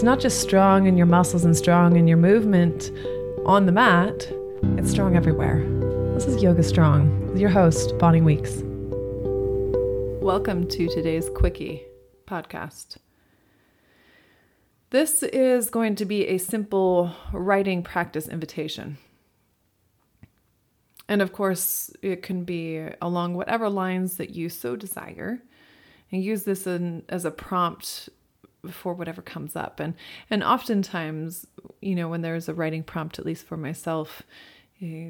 It's 0.00 0.04
not 0.06 0.18
just 0.18 0.40
strong 0.40 0.86
in 0.86 0.96
your 0.96 1.04
muscles 1.04 1.44
and 1.44 1.54
strong 1.54 1.94
in 1.94 2.08
your 2.08 2.16
movement 2.16 2.90
on 3.44 3.66
the 3.66 3.72
mat, 3.72 4.32
it's 4.78 4.90
strong 4.90 5.14
everywhere. 5.14 5.62
This 6.14 6.24
is 6.24 6.42
Yoga 6.42 6.62
Strong 6.62 7.28
with 7.28 7.38
your 7.38 7.50
host, 7.50 7.98
Bonnie 7.98 8.22
Weeks. 8.22 8.62
Welcome 10.24 10.66
to 10.68 10.88
today's 10.88 11.28
Quickie 11.28 11.84
podcast. 12.26 12.96
This 14.88 15.22
is 15.22 15.68
going 15.68 15.96
to 15.96 16.06
be 16.06 16.28
a 16.28 16.38
simple 16.38 17.12
writing 17.34 17.82
practice 17.82 18.26
invitation. 18.26 18.96
And 21.10 21.20
of 21.20 21.34
course, 21.34 21.90
it 22.00 22.22
can 22.22 22.44
be 22.44 22.88
along 23.02 23.34
whatever 23.34 23.68
lines 23.68 24.16
that 24.16 24.30
you 24.30 24.48
so 24.48 24.76
desire. 24.76 25.42
And 26.10 26.24
use 26.24 26.44
this 26.44 26.66
in, 26.66 27.04
as 27.10 27.26
a 27.26 27.30
prompt 27.30 28.08
for 28.70 28.94
whatever 28.94 29.22
comes 29.22 29.56
up. 29.56 29.80
And 29.80 29.94
and 30.28 30.42
oftentimes 30.42 31.46
you 31.80 31.94
know 31.94 32.08
when 32.08 32.22
there's 32.22 32.48
a 32.48 32.54
writing 32.54 32.82
prompt 32.82 33.18
at 33.18 33.26
least 33.26 33.46
for 33.46 33.56
myself 33.56 34.22
eh, 34.82 35.08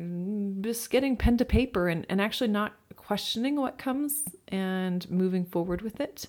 just 0.60 0.90
getting 0.90 1.16
pen 1.16 1.36
to 1.38 1.44
paper 1.44 1.88
and, 1.88 2.06
and 2.08 2.20
actually 2.20 2.48
not 2.48 2.74
questioning 2.96 3.56
what 3.56 3.78
comes 3.78 4.24
and 4.48 5.10
moving 5.10 5.44
forward 5.44 5.82
with 5.82 6.00
it 6.00 6.26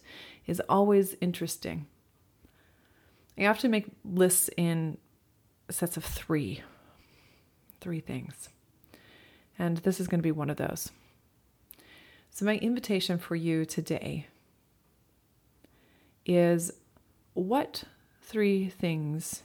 is 0.48 0.62
always 0.68 1.16
interesting. 1.22 1.86
I 3.38 3.46
often 3.46 3.72
make 3.72 3.88
lists 4.04 4.50
in 4.58 4.98
sets 5.70 5.98
of 5.98 6.04
three 6.04 6.62
three 7.82 8.00
things. 8.00 8.50
And 9.60 9.78
this 9.78 10.00
is 10.00 10.08
going 10.08 10.20
to 10.20 10.24
be 10.24 10.32
one 10.32 10.50
of 10.50 10.58
those. 10.58 10.92
So 12.30 12.46
my 12.46 12.56
invitation 12.58 13.18
for 13.18 13.36
you 13.36 13.66
today 13.66 14.28
is 16.26 16.72
what 17.34 17.84
three 18.22 18.70
things 18.70 19.44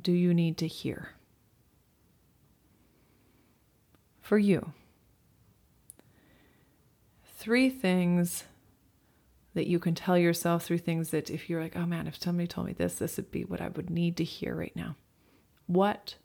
do 0.00 0.12
you 0.12 0.34
need 0.34 0.56
to 0.58 0.66
hear? 0.66 1.10
For 4.20 4.38
you. 4.38 4.72
Three 7.38 7.70
things 7.70 8.44
that 9.54 9.66
you 9.66 9.78
can 9.78 9.94
tell 9.94 10.18
yourself, 10.18 10.64
three 10.64 10.78
things 10.78 11.10
that 11.10 11.30
if 11.30 11.48
you're 11.48 11.62
like, 11.62 11.76
oh 11.76 11.86
man, 11.86 12.06
if 12.06 12.20
somebody 12.20 12.46
told 12.46 12.66
me 12.66 12.72
this, 12.72 12.96
this 12.96 13.16
would 13.16 13.30
be 13.30 13.44
what 13.44 13.60
I 13.60 13.68
would 13.68 13.88
need 13.88 14.16
to 14.18 14.24
hear 14.24 14.54
right 14.54 14.74
now. 14.74 14.96
What 15.66 16.16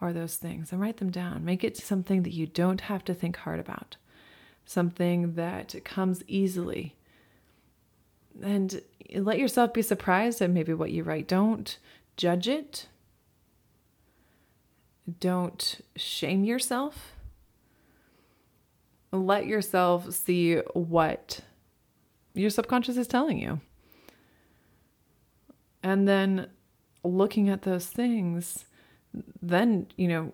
are 0.00 0.12
those 0.12 0.36
things? 0.36 0.72
And 0.72 0.80
write 0.80 0.96
them 0.96 1.10
down. 1.10 1.44
Make 1.44 1.64
it 1.64 1.76
something 1.76 2.22
that 2.22 2.32
you 2.32 2.46
don't 2.46 2.82
have 2.82 3.04
to 3.04 3.14
think 3.14 3.36
hard 3.36 3.60
about, 3.60 3.96
something 4.64 5.34
that 5.34 5.74
comes 5.84 6.22
easily 6.26 6.96
and 8.40 8.80
let 9.14 9.38
yourself 9.38 9.72
be 9.72 9.82
surprised 9.82 10.40
at 10.40 10.50
maybe 10.50 10.74
what 10.74 10.90
you 10.90 11.02
write. 11.02 11.28
Don't 11.28 11.78
judge 12.16 12.48
it. 12.48 12.88
Don't 15.18 15.80
shame 15.96 16.44
yourself. 16.44 17.12
Let 19.10 19.46
yourself 19.46 20.12
see 20.14 20.56
what 20.72 21.40
your 22.34 22.50
subconscious 22.50 22.96
is 22.96 23.06
telling 23.06 23.38
you. 23.38 23.60
And 25.82 26.08
then 26.08 26.48
looking 27.04 27.48
at 27.48 27.62
those 27.62 27.86
things, 27.86 28.64
then, 29.42 29.88
you 29.96 30.08
know, 30.08 30.32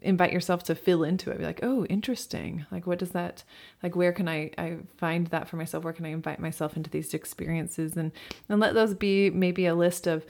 invite 0.00 0.32
yourself 0.32 0.62
to 0.64 0.74
fill 0.74 1.02
into 1.02 1.30
it 1.30 1.38
be 1.38 1.44
like 1.44 1.60
oh 1.62 1.84
interesting. 1.86 2.66
Like 2.70 2.86
what 2.86 2.98
does 2.98 3.10
that 3.10 3.44
like 3.82 3.96
where 3.96 4.12
can 4.12 4.28
i 4.28 4.50
i 4.58 4.76
find 4.96 5.26
that 5.28 5.48
for 5.48 5.56
myself? 5.56 5.84
Where 5.84 5.92
can 5.92 6.06
i 6.06 6.10
invite 6.10 6.40
myself 6.40 6.76
into 6.76 6.90
these 6.90 7.14
experiences? 7.14 7.96
And 7.96 8.12
and 8.48 8.60
let 8.60 8.74
those 8.74 8.94
be 8.94 9.30
maybe 9.30 9.66
a 9.66 9.74
list 9.74 10.06
of 10.06 10.24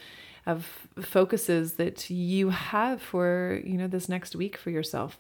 of 0.47 0.89
focuses 1.01 1.75
that 1.75 2.09
you 2.09 2.49
have 2.51 3.03
for 3.03 3.61
you 3.65 3.77
know 3.77 3.89
this 3.89 4.09
next 4.09 4.35
week 4.35 4.57
for 4.57 4.71
yourself. 4.71 5.19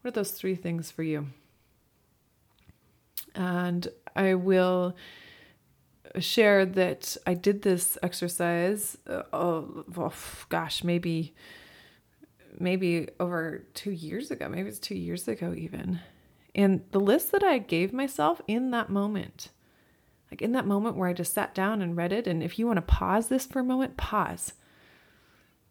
What 0.00 0.08
are 0.08 0.14
those 0.14 0.32
three 0.32 0.56
things 0.56 0.90
for 0.90 1.02
you? 1.02 1.28
And 3.34 3.88
i 4.16 4.34
will 4.34 4.96
share 6.18 6.64
that 6.64 7.16
i 7.26 7.34
did 7.34 7.62
this 7.62 7.98
exercise 8.02 8.96
uh, 9.06 9.22
oh, 9.32 9.84
oh 9.96 10.12
gosh 10.48 10.82
maybe 10.82 11.34
maybe 12.60 13.08
over 13.20 13.64
two 13.74 13.90
years 13.90 14.30
ago. 14.30 14.48
Maybe 14.48 14.68
it's 14.68 14.78
two 14.78 14.94
years 14.94 15.28
ago, 15.28 15.54
even. 15.56 16.00
And 16.54 16.82
the 16.90 17.00
list 17.00 17.32
that 17.32 17.44
I 17.44 17.58
gave 17.58 17.92
myself 17.92 18.40
in 18.46 18.70
that 18.70 18.90
moment, 18.90 19.48
like 20.30 20.40
in 20.40 20.52
that 20.52 20.66
moment 20.66 20.96
where 20.96 21.08
I 21.08 21.12
just 21.12 21.34
sat 21.34 21.54
down 21.54 21.82
and 21.82 21.96
read 21.96 22.12
it. 22.12 22.26
And 22.26 22.42
if 22.42 22.58
you 22.58 22.66
want 22.66 22.78
to 22.78 22.82
pause 22.82 23.28
this 23.28 23.46
for 23.46 23.60
a 23.60 23.64
moment, 23.64 23.96
pause. 23.96 24.54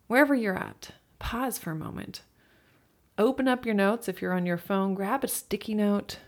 Wherever 0.07 0.35
you're 0.35 0.57
at, 0.57 0.91
pause 1.17 1.57
for 1.57 1.71
a 1.71 1.75
moment. 1.75 2.21
Open 3.17 3.47
up 3.47 3.65
your 3.65 3.75
notes 3.75 4.07
if 4.07 4.21
you're 4.21 4.33
on 4.33 4.45
your 4.45 4.57
phone, 4.57 4.93
grab 4.93 5.23
a 5.23 5.27
sticky 5.27 5.73
note, 5.73 6.19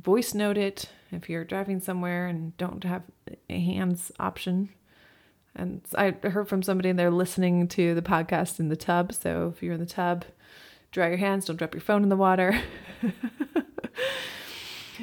voice 0.00 0.34
note 0.34 0.56
it 0.56 0.90
if 1.10 1.28
you're 1.28 1.44
driving 1.44 1.80
somewhere 1.80 2.26
and 2.28 2.56
don't 2.56 2.84
have 2.84 3.02
a 3.50 3.58
hands 3.58 4.12
option 4.20 4.70
and 5.56 5.80
I 5.96 6.10
heard 6.10 6.48
from 6.48 6.62
somebody 6.62 6.90
and 6.90 6.98
they're 6.98 7.10
listening 7.10 7.66
to 7.68 7.94
the 7.94 8.02
podcast 8.02 8.60
in 8.60 8.68
the 8.68 8.76
tub. 8.76 9.12
So 9.14 9.52
if 9.54 9.62
you're 9.62 9.72
in 9.72 9.80
the 9.80 9.86
tub, 9.86 10.26
dry 10.92 11.08
your 11.08 11.16
hands, 11.16 11.46
don't 11.46 11.56
drop 11.56 11.74
your 11.74 11.80
phone 11.80 12.02
in 12.02 12.10
the 12.10 12.16
water. 12.16 12.60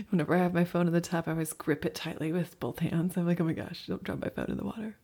Whenever 0.10 0.36
I 0.36 0.40
have 0.40 0.54
my 0.54 0.64
phone 0.64 0.88
in 0.88 0.94
the 0.94 1.02
tub, 1.02 1.26
I 1.28 1.32
always 1.32 1.54
grip 1.54 1.86
it 1.86 1.96
tightly 1.96 2.32
with 2.32 2.60
both 2.60 2.80
hands. 2.80 3.18
I'm 3.18 3.26
like, 3.28 3.42
oh 3.42 3.46
my 3.46 3.54
gosh, 3.54 3.86
don't 3.88 4.04
drop 4.04 4.22
my 4.22 4.30
phone 4.30 4.50
in 4.50 4.58
the 4.58 4.64
water. 4.64 4.96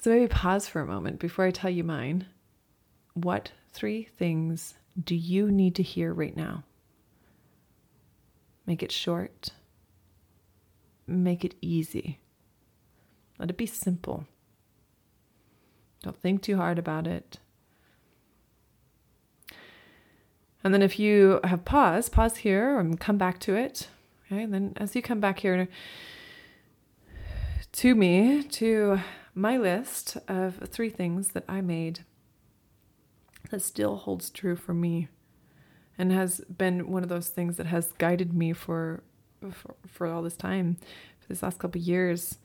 So 0.00 0.10
maybe 0.10 0.28
pause 0.28 0.68
for 0.68 0.80
a 0.80 0.86
moment 0.86 1.20
before 1.20 1.44
I 1.44 1.50
tell 1.50 1.70
you 1.70 1.84
mine. 1.84 2.26
What 3.14 3.52
three 3.72 4.04
things 4.04 4.74
do 5.02 5.14
you 5.14 5.50
need 5.50 5.74
to 5.76 5.82
hear 5.82 6.12
right 6.12 6.36
now? 6.36 6.64
Make 8.66 8.82
it 8.82 8.92
short. 8.92 9.50
Make 11.06 11.44
it 11.44 11.54
easy. 11.60 12.18
Let 13.38 13.50
it 13.50 13.56
be 13.56 13.66
simple. 13.66 14.26
Don't 16.08 16.22
think 16.22 16.40
too 16.40 16.56
hard 16.56 16.78
about 16.78 17.06
it. 17.06 17.38
And 20.64 20.72
then 20.72 20.80
if 20.80 20.98
you 20.98 21.38
have 21.44 21.66
pause, 21.66 22.08
pause 22.08 22.38
here 22.38 22.78
and 22.78 22.98
come 22.98 23.18
back 23.18 23.38
to 23.40 23.54
it. 23.54 23.88
Okay, 24.24 24.44
and 24.44 24.54
then 24.54 24.72
as 24.78 24.96
you 24.96 25.02
come 25.02 25.20
back 25.20 25.40
here 25.40 25.68
to 27.72 27.94
me, 27.94 28.42
to 28.42 29.00
my 29.34 29.58
list 29.58 30.16
of 30.28 30.66
three 30.70 30.88
things 30.88 31.28
that 31.32 31.44
I 31.46 31.60
made 31.60 32.06
that 33.50 33.60
still 33.60 33.96
holds 33.96 34.30
true 34.30 34.56
for 34.56 34.72
me 34.72 35.08
and 35.98 36.10
has 36.10 36.40
been 36.44 36.90
one 36.90 37.02
of 37.02 37.10
those 37.10 37.28
things 37.28 37.58
that 37.58 37.66
has 37.66 37.92
guided 37.98 38.32
me 38.32 38.54
for 38.54 39.02
for, 39.50 39.74
for 39.86 40.06
all 40.06 40.22
this 40.22 40.36
time, 40.36 40.78
for 41.20 41.28
this 41.28 41.42
last 41.42 41.58
couple 41.58 41.82
years, 41.82 42.38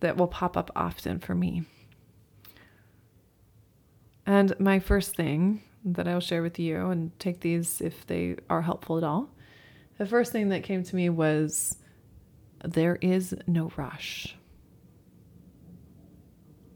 that 0.00 0.16
will 0.16 0.26
pop 0.26 0.56
up 0.56 0.72
often 0.74 1.20
for 1.20 1.36
me. 1.36 1.62
And 4.26 4.58
my 4.58 4.78
first 4.78 5.16
thing 5.16 5.62
that 5.84 6.08
I'll 6.08 6.20
share 6.20 6.42
with 6.42 6.58
you, 6.58 6.88
and 6.88 7.18
take 7.18 7.40
these 7.40 7.80
if 7.80 8.06
they 8.06 8.36
are 8.48 8.62
helpful 8.62 8.96
at 8.96 9.04
all, 9.04 9.30
the 9.98 10.06
first 10.06 10.32
thing 10.32 10.48
that 10.48 10.62
came 10.62 10.82
to 10.82 10.96
me 10.96 11.08
was 11.10 11.76
there 12.64 12.96
is 12.96 13.34
no 13.46 13.70
rush. 13.76 14.36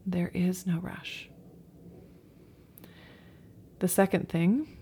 There 0.05 0.31
is 0.33 0.65
no 0.67 0.79
rush. 0.79 1.29
The 3.79 3.87
second 3.87 4.29
thing, 4.29 4.77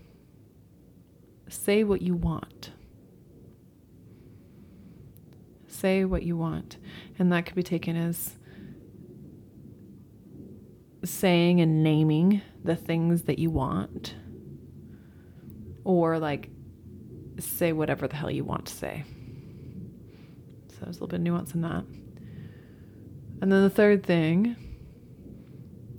say 1.48 1.84
what 1.84 2.02
you 2.02 2.14
want. 2.14 2.72
Say 5.66 6.04
what 6.04 6.22
you 6.22 6.36
want. 6.36 6.76
And 7.18 7.32
that 7.32 7.46
could 7.46 7.54
be 7.54 7.62
taken 7.62 7.96
as 7.96 8.34
saying 11.04 11.60
and 11.60 11.82
naming 11.82 12.42
the 12.64 12.76
things 12.76 13.22
that 13.22 13.38
you 13.38 13.50
want 13.50 14.14
or 15.84 16.18
like 16.18 16.50
say 17.38 17.72
whatever 17.72 18.06
the 18.08 18.16
hell 18.16 18.30
you 18.30 18.44
want 18.44 18.66
to 18.66 18.74
say. 18.74 19.04
So 20.68 20.76
there's 20.82 20.96
a 20.96 21.00
little 21.00 21.08
bit 21.08 21.16
of 21.16 21.22
nuance 21.22 21.54
in 21.54 21.62
that. 21.62 21.84
And 23.40 23.52
then 23.52 23.62
the 23.62 23.70
third 23.70 24.04
thing 24.04 24.56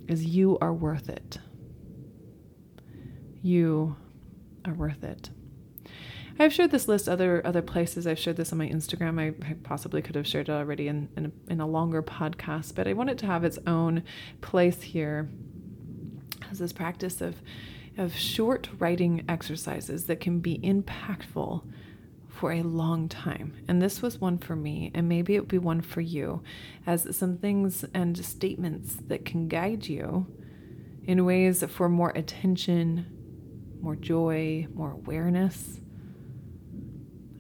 is 0.08 0.26
you 0.26 0.58
are 0.60 0.74
worth 0.74 1.10
it. 1.10 1.40
You 3.42 3.96
are 4.66 4.74
worth 4.74 5.04
it. 5.04 5.30
I've 6.42 6.54
shared 6.54 6.72
this 6.72 6.88
list 6.88 7.10
other 7.10 7.46
other 7.46 7.62
places. 7.62 8.08
I've 8.08 8.20
shared 8.20 8.38
this 8.38 8.52
on 8.54 8.58
my 8.58 8.70
Instagram. 8.70 9.20
I, 9.20 9.34
I 9.46 9.56
possibly 9.64 10.02
could 10.02 10.16
have 10.16 10.26
shared 10.26 10.48
it 10.48 10.54
already 10.54 10.88
in, 10.88 11.10
in 11.18 11.26
a, 11.26 11.52
in 11.52 11.60
a 11.60 11.68
longer 11.68 12.02
podcast, 12.02 12.76
but 12.76 12.88
I 12.88 12.94
want 12.94 13.10
it 13.10 13.18
to 13.20 13.26
have 13.26 13.44
its 13.44 13.60
own 13.68 14.04
place 14.42 14.82
here 14.82 15.30
as 16.52 16.60
this 16.60 16.74
practice 16.74 17.22
of 17.22 17.42
of 17.98 18.16
short 18.16 18.70
writing 18.80 19.26
exercises 19.28 20.06
that 20.06 20.22
can 20.22 20.40
be 20.40 20.58
impactful 20.60 21.62
for 22.30 22.54
a 22.54 22.62
long 22.62 23.10
time. 23.10 23.54
And 23.68 23.82
this 23.82 24.02
was 24.02 24.22
one 24.22 24.38
for 24.38 24.56
me, 24.56 24.92
and 24.94 25.10
maybe 25.10 25.36
it 25.36 25.40
would 25.42 25.50
be 25.50 25.58
one 25.58 25.82
for 25.82 26.00
you, 26.00 26.42
as 26.88 27.14
some 27.16 27.38
things 27.38 27.84
and 27.94 28.18
statements 28.24 28.96
that 29.08 29.26
can 29.26 29.50
guide 29.50 29.88
you 29.88 30.28
in 31.04 31.26
ways 31.26 31.64
for 31.68 31.90
more 31.90 32.12
attention, 32.12 33.06
more 33.82 33.96
joy, 33.96 34.68
more 34.74 34.92
awareness 34.92 35.82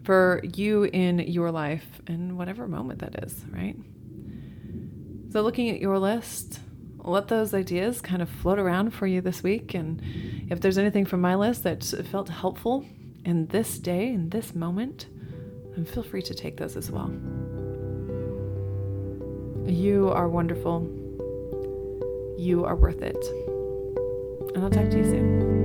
for 0.03 0.41
you 0.55 0.83
in 0.83 1.19
your 1.19 1.51
life 1.51 2.01
in 2.07 2.35
whatever 2.35 2.67
moment 2.67 2.99
that 2.99 3.23
is, 3.23 3.45
right? 3.51 3.77
So, 5.31 5.41
looking 5.41 5.69
at 5.69 5.79
your 5.79 5.99
list, 5.99 6.59
let 7.03 7.27
those 7.27 7.53
ideas 7.53 8.01
kind 8.01 8.21
of 8.21 8.29
float 8.29 8.59
around 8.59 8.91
for 8.91 9.07
you 9.07 9.21
this 9.21 9.41
week. 9.43 9.73
And 9.73 10.01
if 10.49 10.59
there's 10.61 10.77
anything 10.77 11.05
from 11.05 11.21
my 11.21 11.35
list 11.35 11.63
that 11.63 11.83
felt 11.83 12.29
helpful 12.29 12.85
in 13.25 13.47
this 13.47 13.79
day, 13.79 14.09
in 14.09 14.29
this 14.29 14.55
moment, 14.55 15.07
then 15.75 15.85
feel 15.85 16.03
free 16.03 16.21
to 16.23 16.33
take 16.33 16.57
those 16.57 16.75
as 16.75 16.91
well. 16.91 17.11
You 19.65 20.09
are 20.09 20.27
wonderful. 20.27 20.81
You 22.37 22.65
are 22.65 22.75
worth 22.75 23.01
it. 23.01 23.23
And 24.55 24.63
I'll 24.63 24.69
talk 24.69 24.89
to 24.89 24.97
you 24.97 25.03
soon. 25.03 25.58